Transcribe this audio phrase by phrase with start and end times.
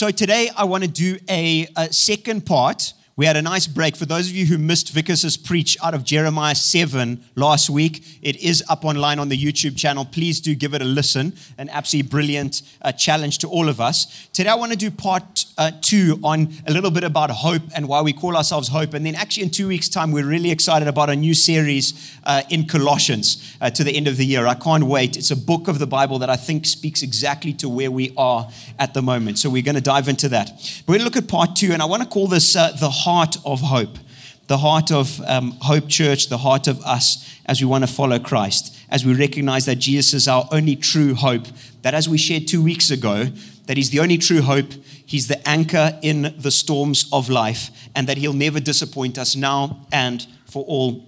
[0.00, 3.96] So today I want to do a, a second part we had a nice break.
[3.96, 8.36] For those of you who missed Vickers' preach out of Jeremiah 7 last week, it
[8.36, 10.06] is up online on the YouTube channel.
[10.06, 11.34] Please do give it a listen.
[11.58, 14.26] An absolutely brilliant uh, challenge to all of us.
[14.32, 17.86] Today, I want to do part uh, two on a little bit about hope and
[17.86, 18.94] why we call ourselves hope.
[18.94, 22.40] And then, actually, in two weeks' time, we're really excited about a new series uh,
[22.48, 24.46] in Colossians uh, to the end of the year.
[24.46, 25.18] I can't wait.
[25.18, 28.48] It's a book of the Bible that I think speaks exactly to where we are
[28.78, 29.38] at the moment.
[29.38, 30.52] So, we're going to dive into that.
[30.86, 32.88] We're going to look at part two, and I want to call this uh, the
[33.10, 33.98] heart of hope.
[34.46, 38.20] The heart of um, Hope Church, the heart of us as we want to follow
[38.20, 41.46] Christ, as we recognize that Jesus is our only true hope,
[41.82, 43.24] that as we shared two weeks ago,
[43.66, 44.70] that He's the only true hope,
[45.04, 49.86] He's the anchor in the storms of life, and that He'll never disappoint us now
[49.90, 51.04] and for all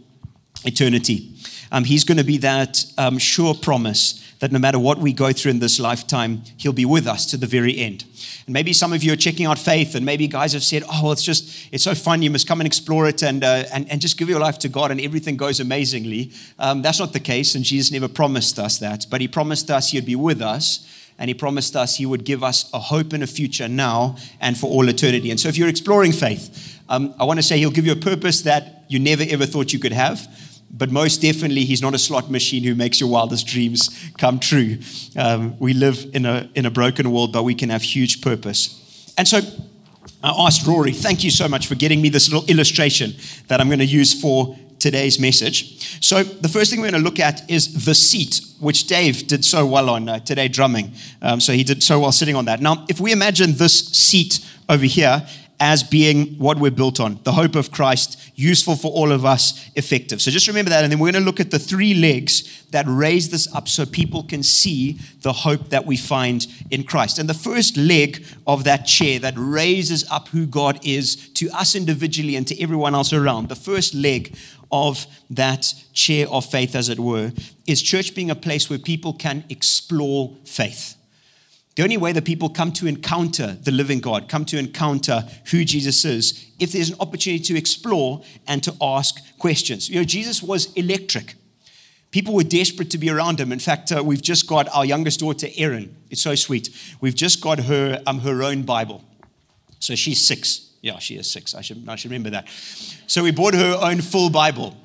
[0.65, 1.33] eternity.
[1.71, 5.33] Um, he's going to be that um, sure promise that no matter what we go
[5.33, 8.05] through in this lifetime, He'll be with us to the very end.
[8.45, 11.13] And maybe some of you are checking out faith, and maybe guys have said, Oh,
[11.13, 12.23] it's just, it's so fun.
[12.23, 14.69] You must come and explore it and, uh, and, and just give your life to
[14.69, 16.33] God, and everything goes amazingly.
[16.59, 19.07] Um, that's not the case, and Jesus never promised us that.
[19.09, 20.89] But He promised us He'd be with us,
[21.21, 24.59] and He promised us He would give us a hope and a future now and
[24.59, 25.31] for all eternity.
[25.31, 27.97] And so if you're exploring faith, um, I want to say He'll give you a
[28.11, 30.27] purpose that you never ever thought you could have
[30.73, 34.79] but most definitely, he's not a slot machine who makes your wildest dreams come true.
[35.17, 39.13] Um, we live in a, in a broken world, but we can have huge purpose.
[39.19, 39.41] And so
[40.23, 43.15] I asked Rory, thank you so much for getting me this little illustration
[43.49, 46.05] that I'm going to use for today's message.
[46.05, 49.45] So, the first thing we're going to look at is the seat, which Dave did
[49.45, 50.93] so well on uh, today drumming.
[51.21, 52.61] Um, so, he did so well sitting on that.
[52.61, 55.27] Now, if we imagine this seat over here
[55.61, 59.71] as being what we're built on the hope of Christ, useful for all of us,
[59.77, 60.21] effective.
[60.21, 60.83] So just remember that.
[60.83, 63.87] And then we're going to look at the three legs that raise this up so
[63.87, 67.19] people can see the hope that we find in Christ.
[67.19, 71.75] And the first leg of that chair that raises up who God is to us
[71.77, 74.37] individually and to everyone else around, the first leg
[74.73, 77.31] of that chair of faith, as it were,
[77.67, 80.97] is church being a place where people can explore faith.
[81.75, 85.65] The only way that people come to encounter the living God, come to encounter who
[85.65, 89.89] Jesus is, if there's an opportunity to explore and to ask questions.
[89.89, 91.35] You know, Jesus was electric.
[92.11, 93.53] People were desperate to be around him.
[93.53, 95.97] In fact, uh, we've just got our youngest daughter, Erin.
[96.11, 96.69] It's so sweet.
[97.01, 99.03] We've just got her um, her own Bible.
[99.79, 100.73] So she's six.
[100.83, 101.55] Yeah, she is six.
[101.55, 102.49] I should, I should remember that.
[103.07, 104.77] So we bought her own full Bible.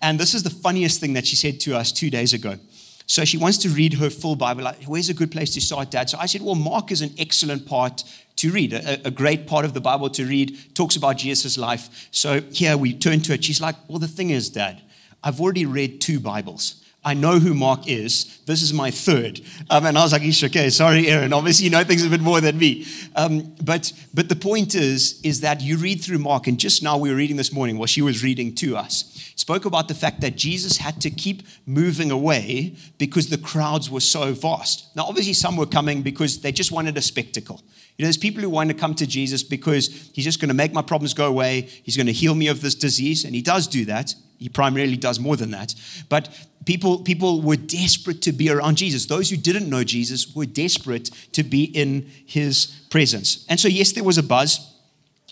[0.00, 2.56] And this is the funniest thing that she said to us two days ago.
[3.06, 4.64] So she wants to read her full Bible.
[4.64, 6.10] Like, where's a good place to start, Dad?
[6.10, 8.02] So I said, well, Mark is an excellent part
[8.36, 12.08] to read, a, a great part of the Bible to read, talks about Jesus' life.
[12.10, 13.44] So here we turn to it.
[13.44, 14.82] She's like, well, the thing is, Dad,
[15.22, 16.82] I've already read two Bibles.
[17.06, 18.40] I know who Mark is.
[18.46, 19.40] This is my third.
[19.70, 21.32] Um, and I was like, okay, sorry, Erin.
[21.32, 22.84] Obviously, you know things a bit more than me.
[23.14, 26.98] Um, but, but the point is, is that you read through Mark, and just now
[26.98, 30.20] we were reading this morning, well, she was reading to us, spoke about the fact
[30.22, 34.94] that Jesus had to keep moving away because the crowds were so vast.
[34.96, 37.62] Now, obviously, some were coming because they just wanted a spectacle.
[37.96, 40.54] You know, there's people who want to come to Jesus because he's just going to
[40.54, 41.62] make my problems go away.
[41.84, 43.24] He's going to heal me of this disease.
[43.24, 44.14] And he does do that.
[44.38, 45.74] He primarily does more than that.
[46.08, 46.28] But
[46.66, 49.06] people, people were desperate to be around Jesus.
[49.06, 53.46] Those who didn't know Jesus were desperate to be in his presence.
[53.48, 54.74] And so, yes, there was a buzz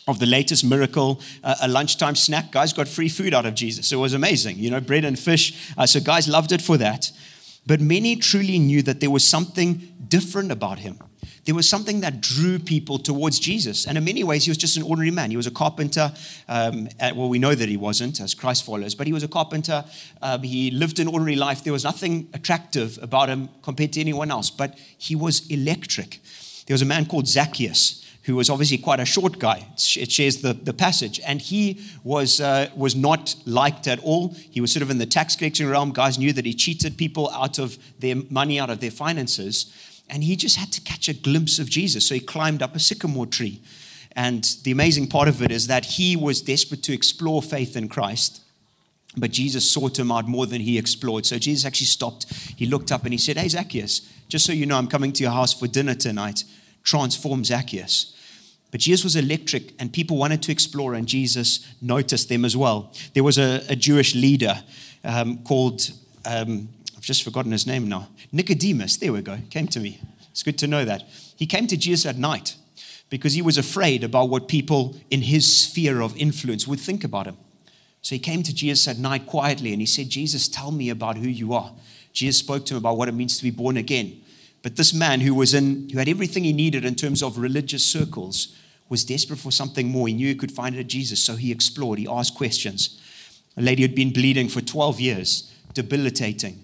[0.07, 2.53] of the latest miracle, uh, a lunchtime snack.
[2.53, 3.93] Guys got free food out of Jesus.
[3.93, 5.73] It was amazing, you know, bread and fish.
[5.77, 7.11] Uh, so, guys loved it for that.
[7.67, 10.99] But many truly knew that there was something different about him
[11.45, 13.87] there was something that drew people towards Jesus.
[13.87, 15.31] And in many ways, he was just an ordinary man.
[15.31, 16.13] He was a carpenter.
[16.49, 19.85] Um, well, we know that he wasn't as Christ followers, but he was a carpenter.
[20.23, 21.65] Um, he lived an ordinary life.
[21.65, 26.21] There was nothing attractive about him compared to anyone else, but he was electric.
[26.67, 29.67] There was a man called Zacchaeus who was obviously quite a short guy.
[29.97, 31.21] It shares the, the passage.
[31.27, 34.35] And he was, uh, was not liked at all.
[34.51, 35.93] He was sort of in the tax collecting realm.
[35.93, 39.94] Guys knew that he cheated people out of their money, out of their finances.
[40.09, 42.07] And he just had to catch a glimpse of Jesus.
[42.07, 43.61] So he climbed up a sycamore tree.
[44.17, 47.89] And the amazing part of it is that he was desperate to explore faith in
[47.89, 48.43] Christ.
[49.17, 51.27] But Jesus sought him out more than he explored.
[51.27, 52.33] So Jesus actually stopped.
[52.57, 55.23] He looked up and he said, Hey, Zacchaeus, just so you know, I'm coming to
[55.23, 56.45] your house for dinner tonight.
[56.83, 58.15] Transform Zacchaeus.
[58.71, 62.93] But Jesus was electric, and people wanted to explore, and Jesus noticed them as well.
[63.13, 64.65] There was a, a Jewish leader
[65.05, 65.93] um, called
[66.25, 66.69] um,
[67.05, 68.09] just forgotten his name now.
[68.33, 70.01] Nicodemus, there we go, came to me.
[70.31, 71.05] It's good to know that.
[71.37, 72.57] He came to Jesus at night
[73.09, 77.27] because he was afraid about what people in his sphere of influence would think about
[77.27, 77.37] him.
[78.03, 81.17] So he came to Jesus at night quietly and he said, Jesus, tell me about
[81.17, 81.73] who you are.
[82.13, 84.21] Jesus spoke to him about what it means to be born again.
[84.63, 87.85] But this man who was in, who had everything he needed in terms of religious
[87.85, 88.57] circles,
[88.89, 90.09] was desperate for something more.
[90.09, 91.99] He knew he could find it at Jesus, so he explored.
[91.99, 93.01] He asked questions.
[93.57, 96.64] A lady had been bleeding for 12 years, debilitating.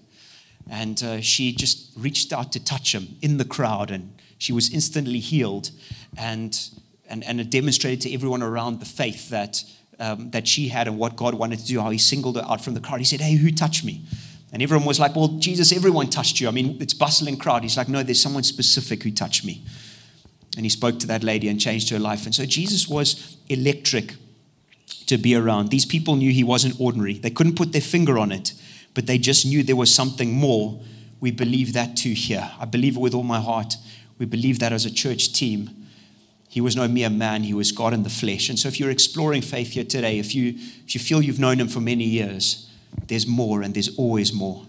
[0.71, 4.73] And uh, she just reached out to touch him in the crowd, and she was
[4.73, 5.69] instantly healed.
[6.17, 6.57] And,
[7.09, 9.65] and, and it demonstrated to everyone around the faith that,
[9.99, 12.63] um, that she had and what God wanted to do, how he singled her out
[12.63, 12.99] from the crowd.
[12.99, 14.05] He said, Hey, who touched me?
[14.53, 16.47] And everyone was like, Well, Jesus, everyone touched you.
[16.47, 17.63] I mean, it's bustling crowd.
[17.63, 19.63] He's like, No, there's someone specific who touched me.
[20.55, 22.25] And he spoke to that lady and changed her life.
[22.25, 24.15] And so Jesus was electric
[25.07, 25.69] to be around.
[25.69, 27.15] These people knew he wasn't ordinary.
[27.15, 28.53] They couldn't put their finger on it,
[28.93, 30.79] but they just knew there was something more.
[31.19, 32.51] We believe that too here.
[32.59, 33.75] I believe it with all my heart.
[34.17, 35.69] We believe that as a church team.
[36.49, 38.49] He was no mere man, he was God in the flesh.
[38.49, 40.55] And so if you're exploring faith here today, if you,
[40.85, 42.69] if you feel you've known him for many years,
[43.07, 44.65] there's more and there's always more.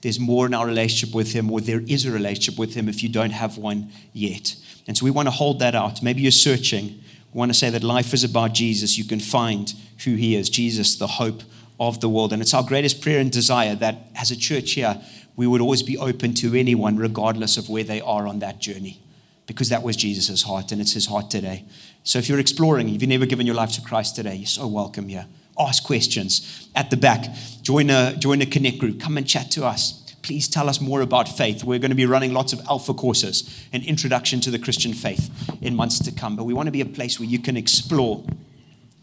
[0.00, 3.02] There's more in our relationship with Him, or there is a relationship with Him if
[3.02, 4.56] you don't have one yet.
[4.86, 6.02] And so we want to hold that out.
[6.02, 7.02] Maybe you're searching.
[7.32, 8.96] We want to say that life is about Jesus.
[8.96, 9.72] You can find
[10.04, 11.42] who He is Jesus, the hope
[11.80, 12.32] of the world.
[12.32, 15.00] And it's our greatest prayer and desire that as a church here,
[15.34, 19.02] we would always be open to anyone, regardless of where they are on that journey,
[19.46, 21.64] because that was Jesus' heart and it's His heart today.
[22.04, 24.68] So if you're exploring, if you've never given your life to Christ today, you're so
[24.68, 25.26] welcome here
[25.60, 27.26] ask questions at the back.
[27.62, 29.00] Join a, join a connect group.
[29.00, 30.14] Come and chat to us.
[30.22, 31.64] Please tell us more about faith.
[31.64, 35.30] We're going to be running lots of alpha courses, an introduction to the Christian faith
[35.60, 36.36] in months to come.
[36.36, 38.24] But we want to be a place where you can explore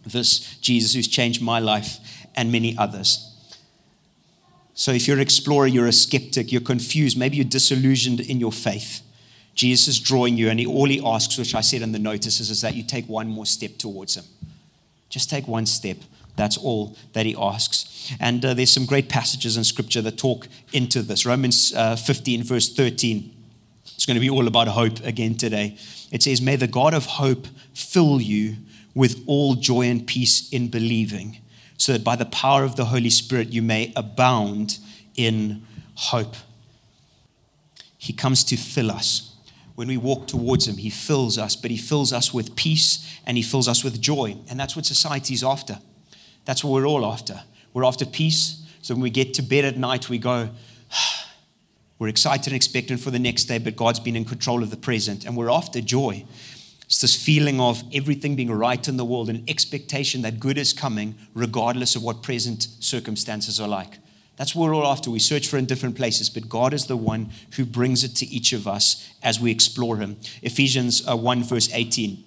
[0.05, 1.97] this Jesus who's changed my life
[2.37, 3.33] and many others.
[4.73, 8.51] So if you're an explorer, you're a skeptic, you're confused, maybe you're disillusioned in your
[8.51, 9.01] faith.
[9.55, 12.51] Jesus is drawing you, and he, all he asks, which I said in the notices,
[12.51, 14.25] is that you take one more step towards him.
[15.09, 15.97] Just take one step.
[16.35, 18.13] That's all that he asks.
[18.19, 21.25] And uh, there's some great passages in scripture that talk into this.
[21.25, 23.33] Romans uh, 15, verse 13.
[23.95, 25.75] It's going to be all about hope again today.
[26.11, 28.57] It says, May the God of hope fill you
[28.93, 31.39] with all joy and peace in believing,
[31.77, 34.79] so that by the power of the Holy Spirit you may abound
[35.15, 35.65] in
[35.95, 36.35] hope.
[37.97, 39.35] He comes to fill us.
[39.75, 43.37] When we walk towards Him, He fills us, but He fills us with peace and
[43.37, 44.37] He fills us with joy.
[44.49, 45.79] And that's what society's after.
[46.45, 47.41] That's what we're all after.
[47.73, 48.65] We're after peace.
[48.81, 50.49] So when we get to bed at night, we go,
[51.99, 54.77] we're excited and expectant for the next day, but God's been in control of the
[54.77, 55.25] present.
[55.25, 56.25] And we're after joy.
[56.87, 60.71] It's this feeling of everything being right in the world, an expectation that good is
[60.71, 63.99] coming, regardless of what present circumstances are like.
[64.37, 65.11] That's what we're all after.
[65.11, 68.25] We search for in different places, but God is the one who brings it to
[68.27, 70.15] each of us as we explore Him.
[70.41, 72.23] Ephesians uh, 1, verse 18.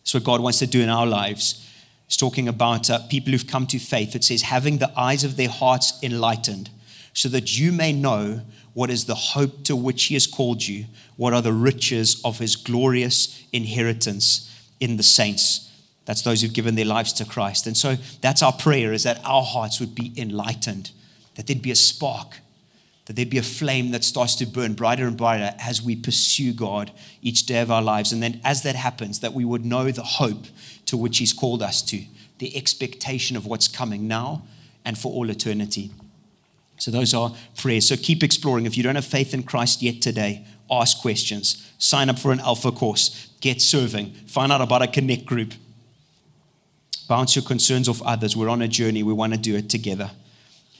[0.00, 1.66] That's what God wants to do in our lives.
[2.06, 4.14] It's talking about uh, people who've come to faith.
[4.14, 6.70] It says, having the eyes of their hearts enlightened,
[7.16, 8.42] so that you may know
[8.74, 10.84] what is the hope to which He has called you,
[11.16, 15.72] what are the riches of His glorious inheritance in the saints.
[16.04, 17.66] That's those who've given their lives to Christ.
[17.66, 20.90] And so that's our prayer is that our hearts would be enlightened,
[21.36, 22.40] that there'd be a spark,
[23.06, 26.52] that there'd be a flame that starts to burn brighter and brighter as we pursue
[26.52, 26.92] God
[27.22, 28.12] each day of our lives.
[28.12, 30.44] And then as that happens, that we would know the hope
[30.84, 32.04] to which He's called us to,
[32.40, 34.42] the expectation of what's coming now
[34.84, 35.92] and for all eternity.
[36.78, 37.88] So, those are prayers.
[37.88, 38.66] So, keep exploring.
[38.66, 42.40] If you don't have faith in Christ yet today, ask questions, sign up for an
[42.40, 45.54] alpha course, get serving, find out about a connect group,
[47.08, 48.36] bounce your concerns off others.
[48.36, 50.10] We're on a journey, we want to do it together.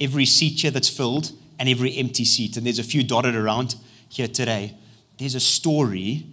[0.00, 3.76] Every seat here that's filled and every empty seat, and there's a few dotted around
[4.08, 4.74] here today,
[5.18, 6.26] there's a story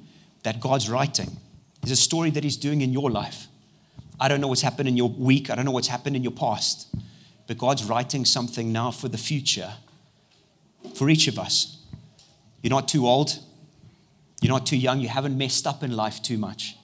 [0.43, 1.37] that God's writing.
[1.81, 3.47] There's a story that He's doing in your life.
[4.19, 6.33] I don't know what's happened in your week, I don't know what's happened in your
[6.33, 6.87] past,
[7.47, 9.73] but God's writing something now for the future
[10.95, 11.77] for each of us.
[12.61, 13.39] You're not too old,
[14.41, 16.77] you're not too young, you haven't messed up in life too much.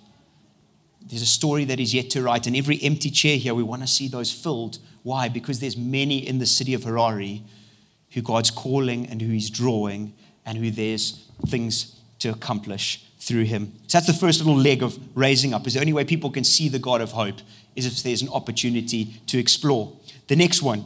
[1.02, 3.82] There's a story that is yet to write, and every empty chair here, we want
[3.82, 4.80] to see those filled.
[5.04, 5.30] Why?
[5.30, 7.42] Because there's many in the city of Harare
[8.14, 10.14] who God's calling and who He's drawing,
[10.46, 13.74] and who there's things to accomplish through him.
[13.88, 15.68] So that's the first little leg of raising up.
[15.68, 17.40] Is the only way people can see the God of hope
[17.76, 19.96] is if there's an opportunity to explore.
[20.30, 20.86] The next one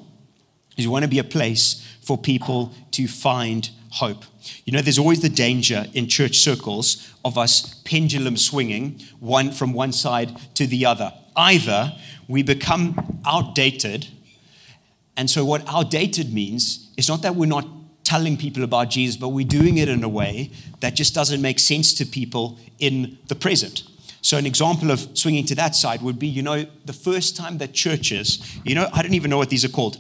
[0.78, 4.24] is we want to be a place for people to find hope.
[4.64, 9.74] You know, there's always the danger in church circles of us pendulum swinging one from
[9.74, 11.14] one side to the other.
[11.36, 11.94] Either
[12.30, 14.08] we become outdated,
[15.18, 17.68] and so what outdated means is not that we're not
[18.06, 21.60] telling people about Jesus, but we're doing it in a way that just doesn't make
[21.60, 23.84] sense to people in the present.
[24.24, 27.58] So, an example of swinging to that side would be you know, the first time
[27.58, 29.98] that churches, you know, I don't even know what these are called.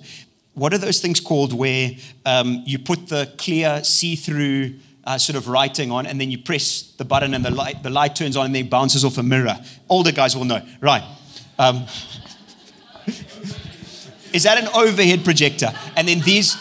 [0.53, 1.92] What are those things called where
[2.25, 6.38] um, you put the clear, see through uh, sort of writing on, and then you
[6.38, 9.24] press the button and the light, the light turns on and then bounces off a
[9.24, 9.60] mirror.
[9.89, 10.62] Older guys will know.
[10.80, 11.03] Right.
[11.60, 11.86] Um,
[14.32, 15.74] is that an overhead projector?
[15.98, 16.56] And then these,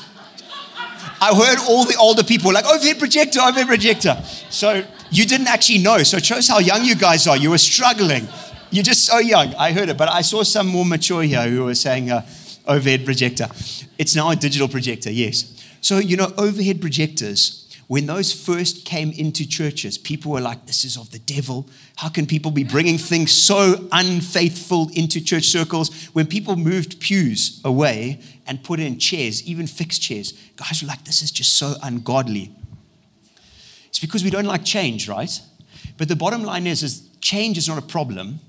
[1.21, 4.21] I heard all the older people like, overhead projector, overhead projector.
[4.50, 6.02] So you didn't actually know.
[6.02, 7.37] So it shows how young you guys are.
[7.37, 8.26] You were struggling.
[8.71, 9.54] You're just so young.
[9.57, 12.26] I heard it, but I saw some more mature here who were saying uh,
[12.66, 13.47] overhead projector.
[13.99, 15.62] It's now a digital projector, yes.
[15.83, 20.83] So, you know, overhead projectors, when those first came into churches, people were like, this
[20.87, 21.69] is of the devil.
[21.97, 26.07] How can people be bringing things so unfaithful into church circles?
[26.14, 31.04] When people moved pews away and put in chairs, even fixed chairs, guys were like,
[31.04, 32.54] this is just so ungodly.
[33.92, 35.38] It's because we don't like change, right?
[35.99, 38.40] But the bottom line is, is change is not a problem,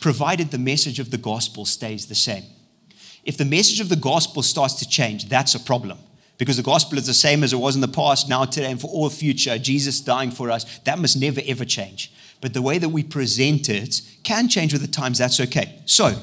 [0.00, 2.44] provided the message of the gospel stays the same.
[3.22, 5.98] If the message of the gospel starts to change, that's a problem
[6.38, 8.80] because the gospel is the same as it was in the past, now, today, and
[8.80, 9.58] for all future.
[9.58, 12.10] Jesus dying for us, that must never ever change.
[12.40, 15.82] But the way that we present it can change with the times, that's okay.
[15.84, 16.16] So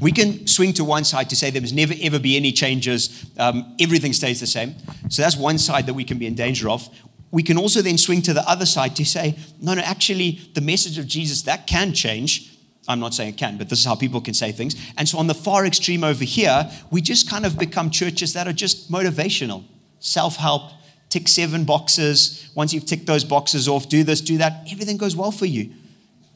[0.00, 3.26] we can swing to one side to say there must never ever be any changes,
[3.36, 4.76] um, everything stays the same.
[5.08, 6.88] So that's one side that we can be in danger of.
[7.34, 10.60] We can also then swing to the other side to say, no, no, actually, the
[10.60, 12.56] message of Jesus, that can change.
[12.86, 14.76] I'm not saying it can, but this is how people can say things.
[14.96, 18.46] And so on the far extreme over here, we just kind of become churches that
[18.46, 19.64] are just motivational,
[19.98, 20.70] self help,
[21.08, 22.48] tick seven boxes.
[22.54, 25.72] Once you've ticked those boxes off, do this, do that, everything goes well for you.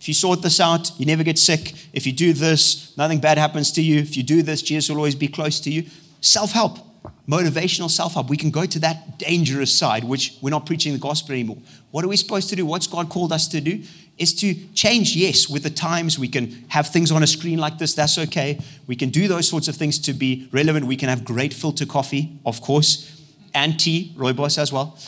[0.01, 1.75] If you sort this out, you never get sick.
[1.93, 4.01] If you do this, nothing bad happens to you.
[4.01, 5.85] If you do this, Jesus will always be close to you.
[6.21, 6.81] Self help,
[7.29, 8.29] motivational self help.
[8.29, 11.59] We can go to that dangerous side, which we're not preaching the gospel anymore.
[11.91, 12.67] What are we supposed to do?
[12.67, 13.83] What's God called us to do?
[14.19, 16.19] is to change, yes, with the times.
[16.19, 18.59] We can have things on a screen like this, that's okay.
[18.87, 20.87] We can do those sorts of things to be relevant.
[20.87, 23.23] We can have great filter coffee, of course,
[23.55, 24.99] and tea, rooibos as well.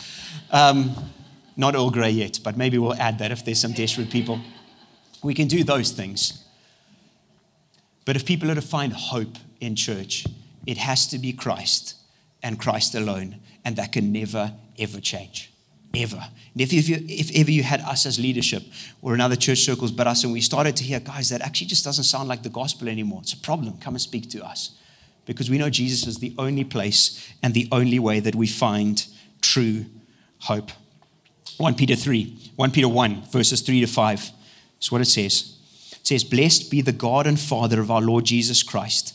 [0.50, 0.94] Um,
[1.56, 4.40] not Earl Grey yet, but maybe we'll add that if there's some desperate people.
[5.22, 6.44] We can do those things.
[8.04, 10.24] But if people are to find hope in church,
[10.66, 11.94] it has to be Christ
[12.42, 15.50] and Christ alone, and that can never, ever change
[15.94, 16.22] ever.
[16.52, 18.62] And if, if, you, if ever you had us as leadership
[19.02, 21.66] or in other church circles but us, and we started to hear, guys, that actually
[21.66, 23.20] just doesn't sound like the gospel anymore.
[23.22, 23.78] It's a problem.
[23.78, 24.76] Come and speak to us.
[25.26, 29.06] Because we know Jesus is the only place and the only way that we find
[29.40, 29.86] true
[30.40, 30.70] hope.
[31.58, 34.30] 1 Peter 3, 1 Peter 1, verses 3 to 5.
[34.74, 35.56] That's what it says.
[35.92, 39.14] It says, Blessed be the God and Father of our Lord Jesus Christ.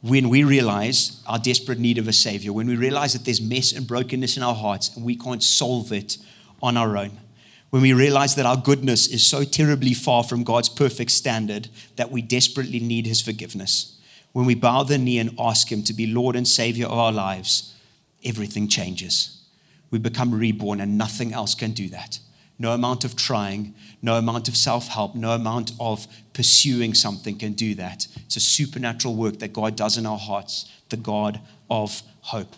[0.00, 3.72] when we realize our desperate need of a Savior, when we realize that there's mess
[3.72, 6.18] and brokenness in our hearts and we can't solve it
[6.62, 7.18] on our own,
[7.70, 12.10] when we realize that our goodness is so terribly far from God's perfect standard that
[12.10, 13.98] we desperately need His forgiveness,
[14.32, 17.12] when we bow the knee and ask Him to be Lord and Savior of our
[17.12, 17.74] lives,
[18.24, 19.42] everything changes.
[19.90, 22.20] We become reborn, and nothing else can do that.
[22.58, 27.52] No amount of trying, no amount of self help, no amount of pursuing something can
[27.52, 28.06] do that.
[28.26, 32.56] It's a supernatural work that God does in our hearts, the God of hope.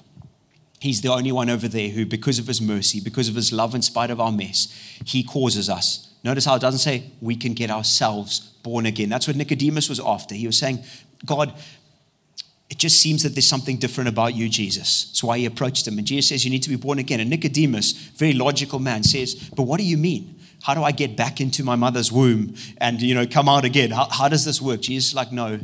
[0.80, 3.74] He's the only one over there who, because of his mercy, because of his love
[3.74, 4.68] in spite of our mess,
[5.04, 6.10] he causes us.
[6.24, 9.10] Notice how it doesn't say we can get ourselves born again.
[9.10, 10.34] That's what Nicodemus was after.
[10.34, 10.82] He was saying,
[11.24, 11.54] God,
[12.70, 15.06] it just seems that there's something different about you, Jesus.
[15.06, 15.98] That's why he approached him.
[15.98, 17.18] And Jesus says, You need to be born again.
[17.18, 20.36] And Nicodemus, very logical man, says, But what do you mean?
[20.62, 23.90] How do I get back into my mother's womb and you know come out again?
[23.90, 24.82] How, how does this work?
[24.82, 25.58] Jesus is like, No,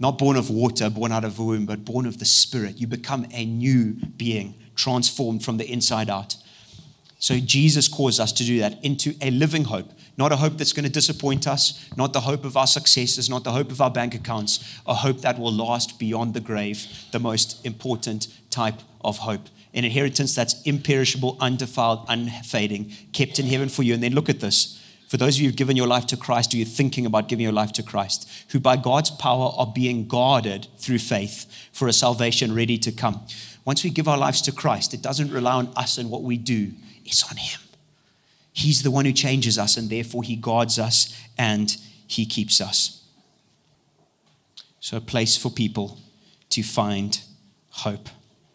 [0.00, 2.80] not born of water, born out of a womb, but born of the Spirit.
[2.80, 6.36] You become a new being, transformed from the inside out.
[7.22, 9.88] So Jesus caused us to do that into a living hope,
[10.18, 13.44] not a hope that's going to disappoint us, not the hope of our successes, not
[13.44, 17.20] the hope of our bank accounts, a hope that will last beyond the grave, the
[17.20, 19.42] most important type of hope.
[19.72, 23.94] An inheritance that's imperishable, undefiled, unfading, kept in heaven for you.
[23.94, 26.52] And then look at this for those of you who've given your life to Christ,
[26.52, 30.08] or you're thinking about giving your life to Christ, who by God's power are being
[30.08, 33.24] guarded through faith for a salvation ready to come.
[33.64, 36.36] Once we give our lives to Christ, it doesn't rely on us and what we
[36.36, 36.72] do,
[37.04, 37.60] it's on Him.
[38.52, 43.04] He's the one who changes us, and therefore He guards us and He keeps us.
[44.80, 45.98] So, a place for people
[46.50, 47.20] to find
[47.70, 48.08] hope.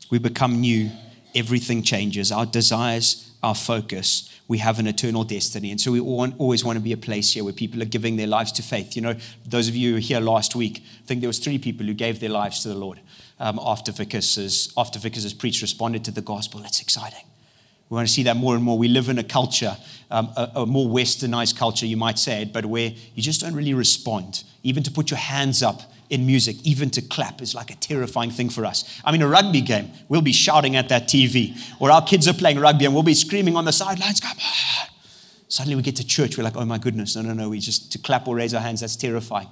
[0.10, 0.92] We become new,
[1.34, 2.32] everything changes.
[2.32, 5.72] Our desires, our focus, we have an eternal destiny.
[5.72, 8.28] And so we always want to be a place here where people are giving their
[8.28, 8.96] lives to faith.
[8.96, 11.58] You know, those of you who were here last week, I think there was three
[11.58, 13.00] people who gave their lives to the Lord
[13.40, 16.62] um, after Vickers' after Vickers' preach responded to the gospel.
[16.62, 17.26] That's exciting.
[17.90, 18.78] We want to see that more and more.
[18.78, 19.78] We live in a culture,
[20.12, 23.56] um, a, a, more westernized culture, you might say it, but where you just don't
[23.56, 24.44] really respond.
[24.64, 28.32] Even to put your hands up in music, even to clap, is like a terrifying
[28.32, 29.00] thing for us.
[29.06, 32.34] I mean, a rugby game, we'll be shouting at that TV, or our kids are
[32.34, 34.88] playing rugby and we'll be screaming on the sidelines, come on.
[35.48, 37.92] Suddenly we get to church, we're like, oh my goodness, no, no, no, we just
[37.94, 39.48] to clap or raise our hands, that's terrifying.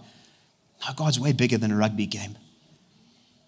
[0.86, 2.38] No, God's way bigger than a rugby game.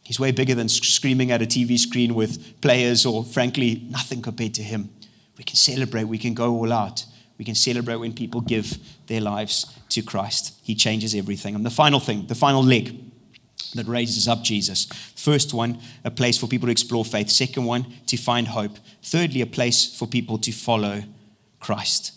[0.07, 4.53] He's way bigger than screaming at a TV screen with players or, frankly, nothing compared
[4.53, 4.89] to him.
[5.37, 7.03] We can celebrate, we can go all out.
[7.37, 10.57] We can celebrate when people give their lives to Christ.
[10.63, 11.55] He changes everything.
[11.55, 12.97] And the final thing, the final leg
[13.75, 14.85] that raises up Jesus.
[15.17, 17.29] First one, a place for people to explore faith.
[17.29, 18.77] Second one, to find hope.
[19.03, 21.03] Thirdly, a place for people to follow
[21.59, 22.13] Christ.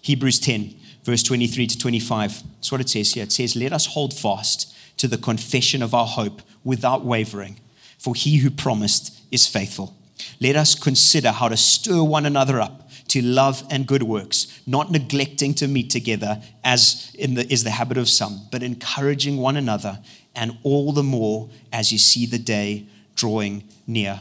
[0.00, 0.74] Hebrews 10,
[1.04, 2.42] verse 23 to 25.
[2.54, 3.24] That's what it says here.
[3.24, 7.60] It says, Let us hold fast to the confession of our hope without wavering,
[7.96, 9.96] for he who promised is faithful.
[10.40, 14.90] Let us consider how to stir one another up to love and good works, not
[14.90, 20.00] neglecting to meet together as the, is the habit of some, but encouraging one another,
[20.34, 24.20] and all the more as you see the day drawing near.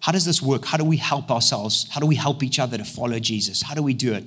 [0.00, 0.66] How does this work?
[0.66, 1.88] How do we help ourselves?
[1.90, 3.62] How do we help each other to follow Jesus?
[3.62, 4.24] How do we do it?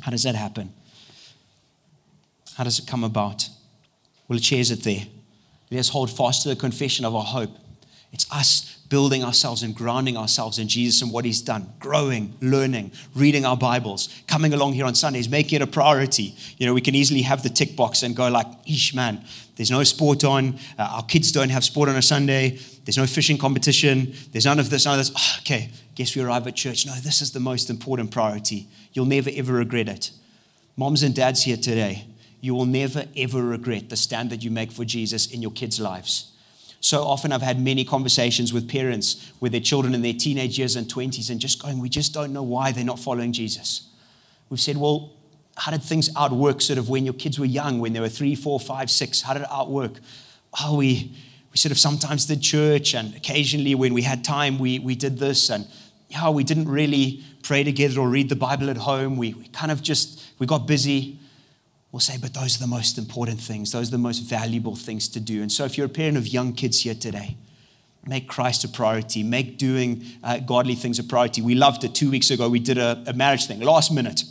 [0.00, 0.74] How does that happen?
[2.56, 3.48] How does it come about?
[4.26, 5.06] Well, it shares it there.
[5.72, 7.50] Let us hold fast to the confession of our hope.
[8.12, 12.92] It's us building ourselves and grounding ourselves in Jesus and what He's done, growing, learning,
[13.14, 16.34] reading our Bibles, coming along here on Sundays, making it a priority.
[16.58, 19.24] You know, we can easily have the tick box and go like, "Ish, man,
[19.56, 20.58] there's no sport on.
[20.78, 22.58] Uh, our kids don't have sport on a Sunday.
[22.84, 24.12] There's no fishing competition.
[24.30, 25.14] There's none of this, none of this.
[25.16, 26.84] Oh, okay, guess we arrive at church.
[26.84, 28.68] No, this is the most important priority.
[28.92, 30.10] You'll never ever regret it.
[30.76, 32.04] Moms and dads here today,
[32.42, 35.80] you will never ever regret the stand that you make for Jesus in your kids'
[35.80, 36.32] lives.
[36.80, 40.74] So often I've had many conversations with parents with their children in their teenage years
[40.74, 43.88] and 20s and just going, we just don't know why they're not following Jesus.
[44.50, 45.12] We've said, well,
[45.56, 48.34] how did things outwork sort of when your kids were young, when they were three,
[48.34, 49.22] four, five, six?
[49.22, 50.00] How did it outwork?
[50.60, 51.14] Oh, we,
[51.52, 55.20] we sort of sometimes did church and occasionally when we had time, we, we did
[55.20, 55.48] this.
[55.48, 55.68] And
[56.08, 59.16] yeah, we didn't really pray together or read the Bible at home.
[59.16, 61.20] We, we kind of just, we got busy
[61.92, 63.70] will say, but those are the most important things.
[63.70, 65.42] Those are the most valuable things to do.
[65.42, 67.36] And so, if you're a parent of young kids here today,
[68.06, 69.22] make Christ a priority.
[69.22, 71.42] Make doing uh, godly things a priority.
[71.42, 72.48] We loved it two weeks ago.
[72.48, 74.24] We did a, a, marriage thing, last minute.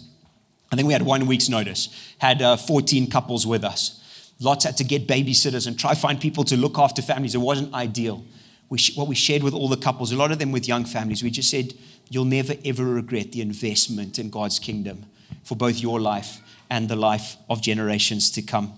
[0.71, 3.99] I think we had one week's notice, had uh, 14 couples with us.
[4.39, 7.35] Lots had to get babysitters and try find people to look after families.
[7.35, 8.25] It wasn't ideal.
[8.69, 10.85] We sh- what we shared with all the couples, a lot of them with young
[10.85, 11.73] families, we just said,
[12.09, 15.05] You'll never ever regret the investment in God's kingdom
[15.43, 18.73] for both your life and the life of generations to come.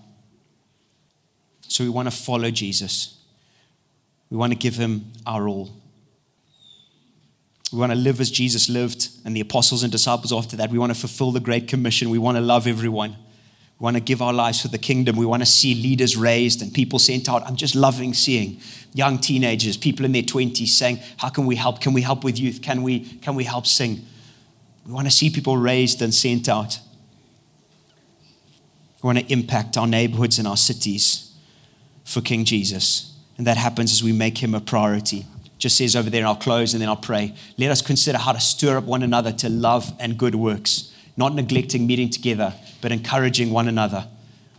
[1.68, 3.16] So we want to follow Jesus.
[4.28, 5.70] We want to give him our all.
[7.72, 10.70] We want to live as Jesus lived and the apostles and disciples after that.
[10.70, 12.10] We want to fulfill the Great Commission.
[12.10, 13.16] We want to love everyone.
[13.78, 15.16] We want to give our lives for the kingdom.
[15.16, 17.46] We want to see leaders raised and people sent out.
[17.46, 18.60] I'm just loving seeing
[18.92, 21.80] young teenagers, people in their 20s saying, How can we help?
[21.80, 22.60] Can we help with youth?
[22.60, 24.04] Can we, can we help sing?
[24.84, 26.80] We want to see people raised and sent out.
[29.04, 31.30] We want to impact our neighborhoods and our cities
[32.04, 33.14] for King Jesus.
[33.36, 35.26] And that happens as we make him a priority.
[35.58, 37.34] Just says over there, and I'll close and then I'll pray.
[37.58, 41.34] Let us consider how to stir up one another to love and good works, not
[41.34, 44.08] neglecting meeting together, but encouraging one another.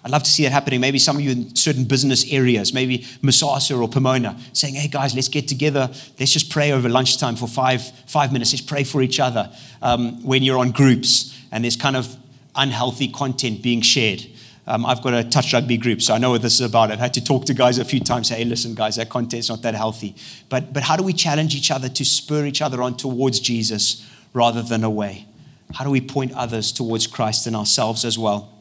[0.03, 0.79] I'd love to see it happening.
[0.79, 5.15] Maybe some of you in certain business areas, maybe Masasa or Pomona, saying, hey guys,
[5.15, 5.89] let's get together.
[6.19, 8.53] Let's just pray over lunchtime for five, five minutes.
[8.53, 12.15] Let's pray for each other um, when you're on groups and there's kind of
[12.55, 14.27] unhealthy content being shared.
[14.67, 16.91] Um, I've got a touch rugby group, so I know what this is about.
[16.91, 19.61] I've had to talk to guys a few times, hey, listen, guys, that content's not
[19.61, 20.15] that healthy.
[20.49, 24.09] But, but how do we challenge each other to spur each other on towards Jesus
[24.33, 25.27] rather than away?
[25.73, 28.51] How do we point others towards Christ and ourselves as well?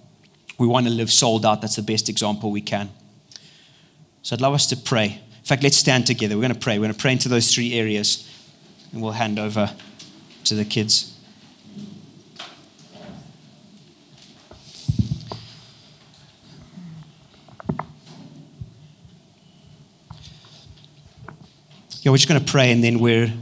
[0.58, 1.62] We want to live sold out.
[1.62, 2.90] That's the best example we can.
[4.22, 5.20] So I'd love us to pray.
[5.38, 6.36] In fact, let's stand together.
[6.36, 6.78] We're going to pray.
[6.78, 8.30] We're going to pray into those three areas,
[8.92, 9.74] and we'll hand over
[10.44, 11.13] to the kids.
[22.04, 23.32] Yeah, we're just going to pray and then we're,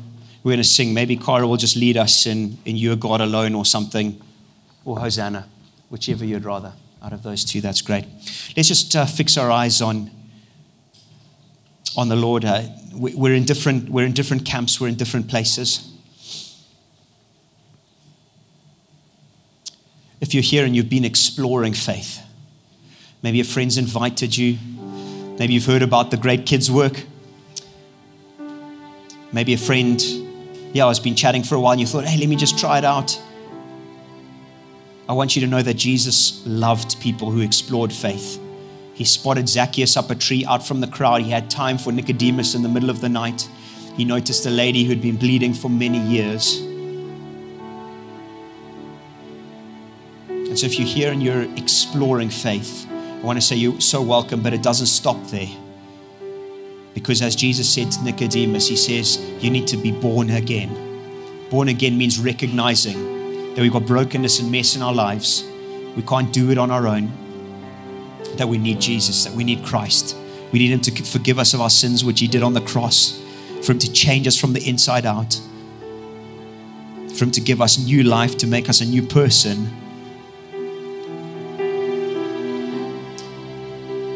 [0.45, 0.95] we're going to sing.
[0.95, 4.23] Maybe Cara will just lead us in, in You Are God Alone or something,
[4.85, 5.49] or Hosanna,
[5.91, 6.73] whichever you'd rather.
[7.03, 8.05] Out of those two, that's great.
[8.57, 10.13] Let's just uh, fix our eyes on,
[11.97, 12.45] on the Lord.
[12.45, 12.63] Uh,
[12.95, 15.93] we're, in different, we're in different camps, we're in different places.
[20.21, 22.21] If you're here and you've been exploring faith,
[23.23, 24.57] maybe a friend's invited you,
[25.37, 27.07] maybe you've heard about the great kids' work,
[29.33, 30.01] maybe a friend,
[30.73, 32.79] yeah, has been chatting for a while and you thought, hey, let me just try
[32.79, 33.21] it out.
[35.09, 38.41] I want you to know that Jesus loved people who explored faith.
[38.95, 41.23] He spotted Zacchaeus up a tree out from the crowd.
[41.23, 43.49] He had time for Nicodemus in the middle of the night.
[43.97, 46.61] He noticed a lady who'd been bleeding for many years.
[50.29, 54.03] And so, if you're here and you're exploring faith, I want to say you're so
[54.03, 55.49] welcome, but it doesn't stop there.
[56.95, 60.91] Because as Jesus said to Nicodemus, he says, You need to be born again.
[61.51, 65.45] Born again means recognizing that we've got brokenness and mess in our lives.
[65.97, 67.13] We can't do it on our own.
[68.37, 70.17] That we need Jesus, that we need Christ.
[70.53, 73.21] We need Him to forgive us of our sins, which He did on the cross,
[73.63, 75.41] for Him to change us from the inside out,
[77.15, 79.71] for Him to give us new life, to make us a new person,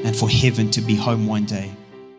[0.05, 1.73] and for heaven to be home one day.